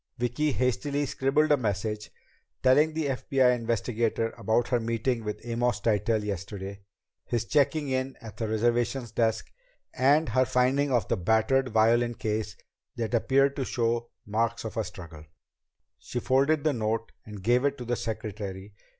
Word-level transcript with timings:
Vicki 0.17 0.51
hastily 0.53 1.05
scribbled 1.05 1.51
a 1.51 1.57
message, 1.57 2.09
telling 2.63 2.95
the 2.95 3.05
FBI 3.05 3.55
investigator 3.55 4.31
about 4.35 4.69
her 4.69 4.79
meeting 4.79 5.23
with 5.23 5.45
Amos 5.45 5.79
Tytell 5.79 6.23
yesterday; 6.23 6.81
his 7.25 7.45
checking 7.45 7.87
in 7.89 8.17
at 8.19 8.37
the 8.37 8.47
reservations 8.47 9.11
desk; 9.11 9.51
and 9.93 10.29
her 10.29 10.45
finding 10.45 10.91
of 10.91 11.07
the 11.07 11.17
battered 11.17 11.69
violin 11.69 12.15
case 12.15 12.57
that 12.95 13.13
appeared 13.13 13.55
to 13.57 13.63
show 13.63 14.09
marks 14.25 14.65
of 14.65 14.75
a 14.75 14.83
struggle. 14.83 15.23
She 15.99 16.19
folded 16.19 16.63
the 16.63 16.73
note 16.73 17.11
and 17.23 17.43
gave 17.43 17.63
it 17.63 17.77
to 17.77 17.85
the 17.85 17.95
secretary. 17.95 18.73